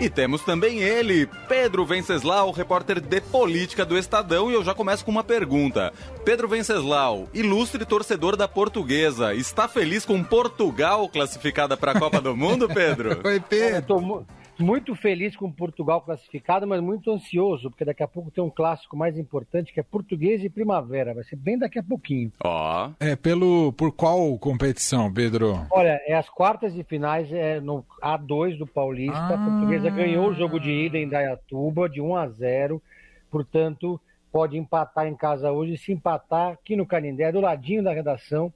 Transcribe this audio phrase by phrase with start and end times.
[0.00, 5.04] E temos também ele, Pedro Venceslau, repórter de política do Estadão, e eu já começo
[5.04, 5.92] com uma pergunta.
[6.24, 12.36] Pedro Venceslau, ilustre torcedor da Portuguesa, está feliz com Portugal classificada para a Copa do
[12.36, 13.20] Mundo, Pedro?
[13.26, 14.24] Oi, Pedro
[14.58, 18.96] muito feliz com Portugal classificado, mas muito ansioso, porque daqui a pouco tem um clássico
[18.96, 21.14] mais importante que é Português e Primavera.
[21.14, 22.32] Vai ser bem daqui a pouquinho.
[22.42, 22.88] Ó.
[22.88, 22.92] Oh.
[22.98, 25.66] É pelo por qual competição, Pedro?
[25.70, 29.16] Olha, é as quartas de finais é no A2 do Paulista.
[29.18, 29.34] Ah.
[29.34, 32.82] A Portuguesa ganhou o jogo de ida em Dayatuba de 1 a 0.
[33.30, 34.00] Portanto,
[34.32, 38.52] pode empatar em casa hoje, se empatar aqui no Canindé, do ladinho da redação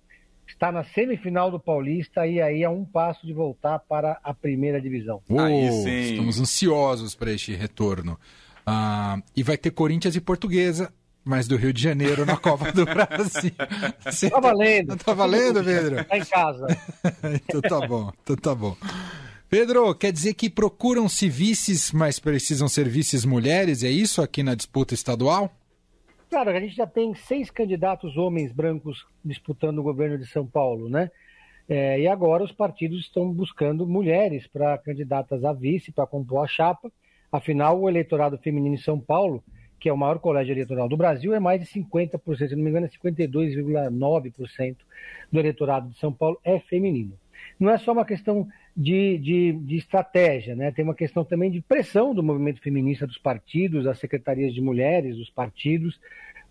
[0.52, 4.80] está na semifinal do Paulista e aí a um passo de voltar para a primeira
[4.80, 5.20] divisão.
[5.38, 6.12] aí sim.
[6.12, 8.18] Estamos ansiosos para este retorno.
[8.64, 10.92] Ah, e vai ter Corinthians e Portuguesa,
[11.24, 13.50] mas do Rio de Janeiro na Copa do Brasil.
[14.04, 14.96] Você tá valendo.
[14.96, 16.04] Tá valendo, Pedro?
[16.04, 16.66] Tá em casa.
[17.48, 18.76] então tá bom, então tá bom.
[19.48, 23.82] Pedro, quer dizer que procuram-se vices, mas precisam ser vices mulheres?
[23.82, 25.52] É isso aqui na disputa estadual?
[26.32, 30.88] Claro, a gente já tem seis candidatos homens brancos disputando o governo de São Paulo,
[30.88, 31.10] né?
[31.68, 36.48] É, e agora os partidos estão buscando mulheres para candidatas a vice, para compor a
[36.48, 36.90] chapa.
[37.30, 39.44] Afinal, o eleitorado feminino em São Paulo,
[39.78, 42.70] que é o maior colégio eleitoral do Brasil, é mais de 50%, se não me
[42.70, 44.76] engano, é 52,9%
[45.30, 47.12] do eleitorado de São Paulo é feminino.
[47.60, 50.70] Não é só uma questão de, de, de, estratégia, né?
[50.70, 55.16] tem uma questão também de pressão do movimento feminista dos partidos, das secretarias de mulheres
[55.16, 56.00] dos partidos,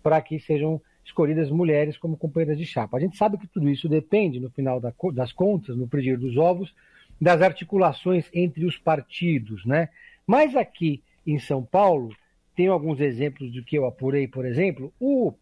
[0.02, 2.96] para que sejam escolhidas mulheres como companheiras de chapa.
[2.96, 4.80] A gente sabe que tudo isso depende, no final
[5.12, 6.72] das contas, no frigir dos ovos,
[7.20, 9.64] das articulações entre os partidos.
[9.64, 9.88] Né?
[10.26, 12.14] Mas aqui em São Paulo,
[12.54, 15.34] tem alguns exemplos do que eu apurei, por exemplo, o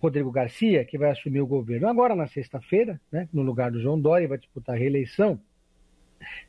[0.00, 4.00] Rodrigo Garcia, que vai assumir o governo agora na sexta-feira, né, no lugar do João
[4.00, 5.40] Dória, vai disputar a reeleição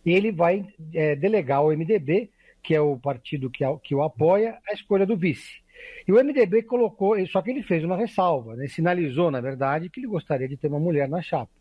[0.06, 2.30] ele vai é, delegar ao MDB,
[2.62, 5.62] que é o partido que, que o apoia, a escolha do vice.
[6.08, 8.68] E o MDB colocou, só que ele fez uma ressalva, né?
[8.68, 11.52] sinalizou, na verdade, que ele gostaria de ter uma mulher na chapa.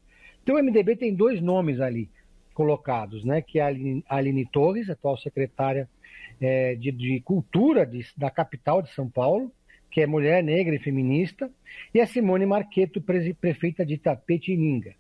[0.43, 2.09] Então o MDB tem dois nomes ali
[2.55, 3.43] colocados, né?
[3.43, 5.89] que é a Aline, Torres, atual secretária
[6.41, 9.53] é, de, de, Cultura de, da capital de São Paulo,
[9.91, 11.51] que é mulher negra e feminista,
[11.95, 14.95] e a Simone Marqueto, prefeita de Tapetininga.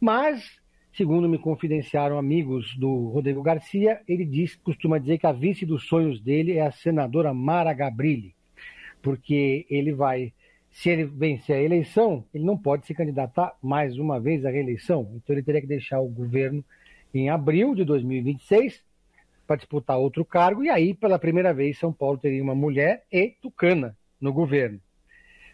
[0.00, 0.59] Mas
[0.92, 5.86] Segundo me confidenciaram amigos do Rodrigo Garcia, ele diz, costuma dizer que a vice dos
[5.86, 8.34] sonhos dele é a senadora Mara Gabrilli,
[9.00, 10.32] porque ele vai,
[10.68, 15.12] se ele vencer a eleição, ele não pode se candidatar mais uma vez à reeleição.
[15.14, 16.64] Então ele teria que deixar o governo
[17.14, 18.82] em abril de 2026
[19.46, 23.34] para disputar outro cargo, e aí, pela primeira vez, São Paulo teria uma mulher e
[23.40, 24.80] tucana no governo.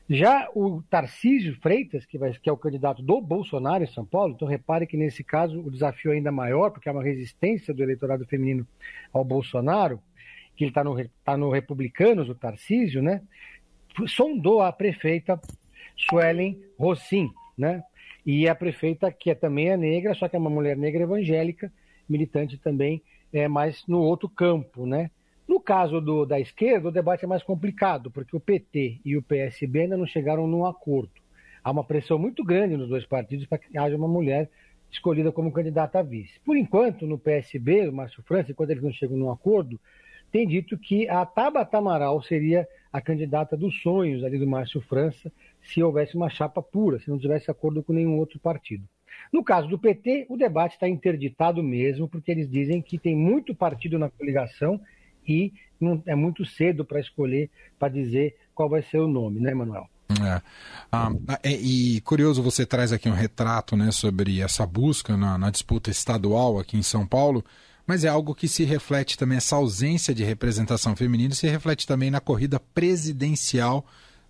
[0.09, 4.34] Já o Tarcísio Freitas, que, vai, que é o candidato do Bolsonaro em São Paulo,
[4.34, 7.83] então repare que nesse caso o desafio é ainda maior, porque há uma resistência do
[7.83, 8.66] eleitorado feminino
[9.12, 10.00] ao Bolsonaro,
[10.55, 13.21] que ele está no, tá no Republicanos, o Tarcísio, né?
[14.06, 15.41] Sondou a prefeita
[15.97, 17.83] Suelen Rossim, né?
[18.25, 21.72] E a prefeita, que é, também é negra, só que é uma mulher negra evangélica,
[22.09, 23.03] militante também,
[23.33, 25.11] é mais no outro campo, né?
[25.49, 29.23] No caso do, da esquerda, o debate é mais complicado, porque o PT e o
[29.23, 31.12] PSB ainda não chegaram num acordo.
[31.62, 34.51] Há uma pressão muito grande nos dois partidos para que haja uma mulher
[34.91, 36.41] escolhida como candidata a vice.
[36.45, 39.81] Por enquanto, no PSB, o Márcio França, enquanto eles não chegam num acordo,
[40.33, 45.33] tem dito que a Tabata Amaral seria a candidata dos sonhos ali do Márcio França,
[45.63, 48.84] se houvesse uma chapa pura, se não tivesse acordo com nenhum outro partido.
[49.33, 53.55] No caso do PT, o debate está interditado mesmo, porque eles dizem que tem muito
[53.55, 54.81] partido na coligação
[55.26, 59.54] e não, é muito cedo para escolher, para dizer qual vai ser o nome, né,
[59.54, 59.88] Manuel?
[60.22, 60.41] É.
[60.91, 61.10] Ah,
[61.42, 65.91] é, e curioso, você traz aqui um retrato né, sobre essa busca na, na, disputa
[65.91, 67.44] estadual aqui em São Paulo,
[67.86, 72.10] mas é algo que se reflete também, essa ausência de representação feminina se reflete também
[72.10, 73.84] na corrida presidencial.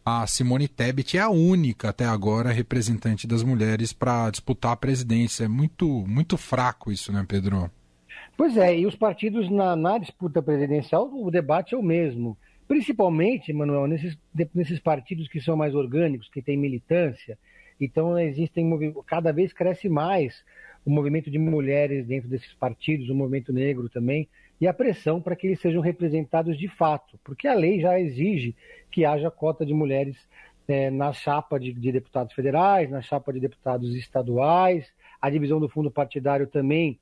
[0.05, 5.45] A Simone Tebet é a única até agora representante das mulheres para disputar a presidência.
[5.45, 7.71] É muito, muito fraco isso, né, Pedro?
[8.37, 12.37] Pois é, e os partidos na, na, disputa presidencial, o debate é o mesmo.
[12.69, 14.19] Principalmente, Manuel, nesses,
[14.55, 17.39] nesses partidos que são mais orgânicos, que têm militância.
[17.81, 18.69] Então, existem
[19.07, 20.45] cada vez cresce mais
[20.85, 24.29] o movimento de mulheres dentro desses partidos, o movimento negro também,
[24.61, 28.55] e a pressão para que eles sejam representados de fato, porque a lei já exige
[28.91, 30.17] que haja cota de mulheres
[30.69, 34.91] é, na chapa de, de deputados federais, na chapa de deputados estaduais,
[35.21, 36.99] a divisão do fundo partidário também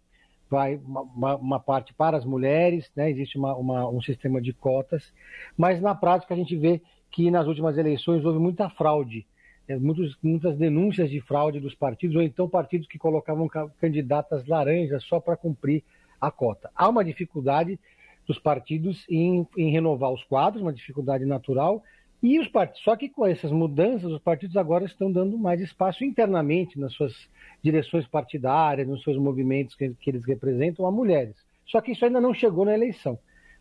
[0.50, 3.10] vai uma, uma, parte para as mulheres, né?
[3.10, 5.12] existe uma, uma, um sistema de cotas,
[5.56, 6.80] mas na prática a gente vê
[7.10, 9.26] que nas últimas eleições houve muita fraude,
[9.68, 9.76] né?
[9.76, 13.48] muitos, muitas denúncias de fraude dos partidos, ou então partidos que colocavam
[13.80, 15.82] candidatas laranjas só para cumprir
[16.20, 16.70] a cota.
[16.74, 17.78] Há uma dificuldade
[18.26, 21.82] dos partidos em, em renovar os quadros, uma dificuldade natural,
[22.26, 26.04] e os partidos, só que com essas mudanças, os partidos agora estão dando mais espaço
[26.04, 27.28] internamente nas suas
[27.62, 31.36] direções partidárias, nos seus movimentos que, que eles representam a mulheres.
[31.66, 33.18] Só que isso ainda não chegou na eleição.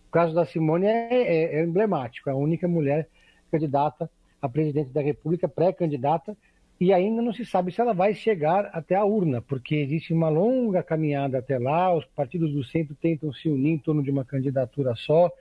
[0.07, 3.09] O caso da Simone é, é, é emblemático, é a única mulher
[3.51, 4.09] candidata
[4.43, 6.35] a presidente da República, pré-candidata,
[6.77, 10.27] e ainda não se sabe se ela vai chegar até a urna, porque existe uma
[10.27, 14.25] longa caminhada até lá, os partidos do centro tentam se unir em torno de uma
[14.25, 15.31] candidatura só,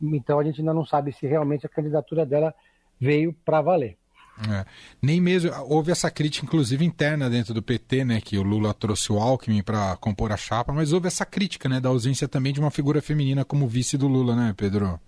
[0.00, 2.54] então a gente ainda não sabe se realmente a candidatura dela
[3.00, 3.96] veio para valer.
[4.48, 4.64] É.
[5.02, 9.12] Nem mesmo houve essa crítica, inclusive interna dentro do PT, né, que o Lula trouxe
[9.12, 12.60] o Alckmin para compor a chapa, mas houve essa crítica, né, da ausência também de
[12.60, 15.00] uma figura feminina como vice do Lula, né, Pedro?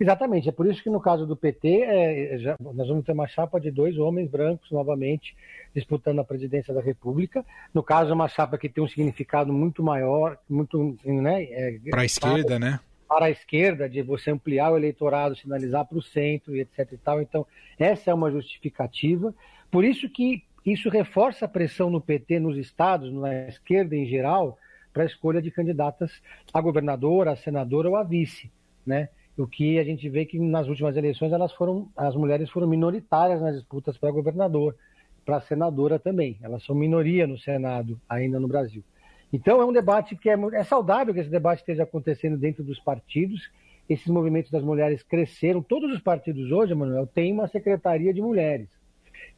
[0.00, 3.28] Exatamente, é por isso que no caso do PT, é, já, nós vamos ter uma
[3.28, 5.36] chapa de dois homens brancos novamente
[5.74, 7.44] disputando a presidência da República.
[7.74, 10.96] No caso, é uma chapa que tem um significado muito maior, muito.
[11.04, 12.80] Né, é, para a esquerda, né?
[13.10, 16.92] Para a esquerda, de você ampliar o eleitorado, sinalizar para o centro e etc.
[16.92, 17.20] E tal.
[17.20, 17.44] Então,
[17.76, 19.34] essa é uma justificativa.
[19.68, 24.56] Por isso que isso reforça a pressão no PT, nos estados, na esquerda em geral,
[24.92, 26.22] para a escolha de candidatas
[26.54, 28.48] a governadora, a senadora ou a vice,
[28.86, 29.08] né?
[29.36, 33.40] o que a gente vê que nas últimas eleições elas foram, as mulheres foram minoritárias
[33.40, 34.76] nas disputas para governador,
[35.24, 36.38] para senadora também.
[36.42, 38.84] Elas são minoria no Senado ainda no Brasil.
[39.32, 42.80] Então é um debate que é, é saudável que esse debate esteja acontecendo dentro dos
[42.80, 43.50] partidos.
[43.88, 45.62] Esses movimentos das mulheres cresceram.
[45.62, 48.68] Todos os partidos hoje, Manuel, têm uma secretaria de mulheres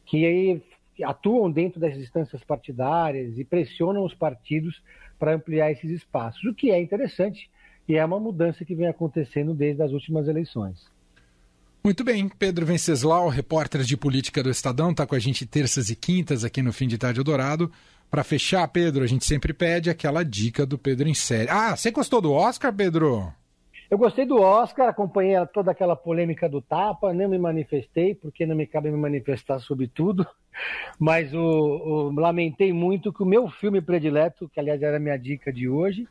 [0.05, 0.61] que
[1.03, 4.81] atuam dentro das instâncias partidárias e pressionam os partidos
[5.17, 7.49] para ampliar esses espaços, o que é interessante
[7.87, 10.91] e é uma mudança que vem acontecendo desde as últimas eleições.
[11.85, 15.97] Muito bem, Pedro Venceslau, repórter de política do Estadão, está com a gente terças e
[15.97, 17.69] quintas aqui no Fim de Tarde Dourado.
[18.09, 21.49] Para fechar, Pedro, a gente sempre pede aquela dica do Pedro em série.
[21.49, 23.33] Ah, você gostou do Oscar, Pedro?
[23.91, 28.55] Eu gostei do Oscar, acompanhei toda aquela polêmica do tapa, nem me manifestei, porque não
[28.55, 30.25] me cabe me manifestar sobre tudo,
[30.97, 35.17] mas o, o, lamentei muito que o meu filme predileto, que aliás era a minha
[35.17, 36.07] dica de hoje,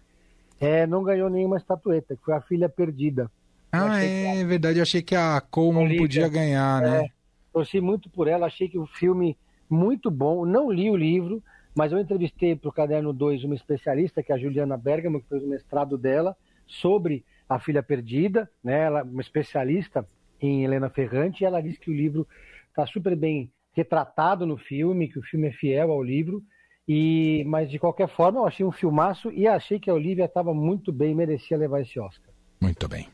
[0.61, 3.31] é, não ganhou nenhuma estatueta, que foi a Filha Perdida.
[3.73, 4.47] Ah, é a...
[4.47, 7.05] verdade, eu achei que a Coleman podia ganhar, né?
[7.07, 7.09] É,
[7.53, 9.37] torci muito por ela, achei que o filme
[9.69, 11.43] muito bom, não li o livro,
[11.75, 15.29] mas eu entrevistei para o Caderno 2 uma especialista, que é a Juliana Bergamo, que
[15.29, 16.37] fez o mestrado dela,
[16.67, 18.83] sobre a Filha Perdida, né?
[18.85, 20.07] Ela, uma especialista
[20.39, 22.29] em Helena Ferrante, e ela disse que o livro
[22.69, 26.43] está super bem retratado no filme, que o filme é fiel ao livro,
[26.87, 30.53] e, mas de qualquer forma, eu achei um filmaço e achei que a Olivia estava
[30.53, 32.35] muito bem, merecia levar esse Oscar.
[32.61, 33.09] Muito bem.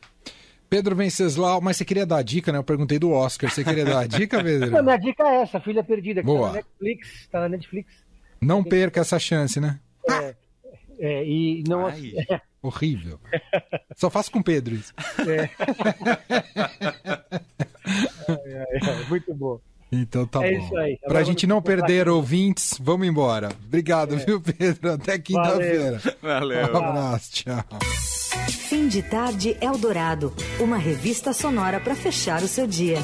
[0.69, 2.59] Pedro Venceslau, mas você queria dar a dica, né?
[2.59, 3.49] Eu perguntei do Oscar.
[3.49, 4.69] Você queria dar a dica, Pedro?
[4.69, 6.47] Não, minha dica é essa, Filha Perdida, que Boa.
[6.47, 7.27] tá na Netflix.
[7.31, 7.93] Tá na Netflix.
[8.39, 9.79] Não perca essa chance, né?
[10.07, 10.35] É,
[10.99, 11.89] é e não.
[11.89, 11.95] É.
[12.61, 13.19] Horrível.
[13.95, 14.93] Só faço com Pedro isso.
[15.27, 15.49] É.
[19.09, 19.61] muito bom.
[19.91, 20.65] Então tá é bom.
[20.65, 20.97] Isso aí.
[21.05, 23.49] Pra gente não perder ouvintes, vamos embora.
[23.67, 24.17] Obrigado, é.
[24.17, 24.93] viu, Pedro?
[24.93, 26.01] Até quinta-feira.
[26.21, 26.61] Valeu.
[26.61, 26.73] Valeu.
[26.73, 27.63] Um abraço, tchau.
[28.69, 32.99] Fim de tarde Eldorado, uma revista sonora para fechar o seu dia.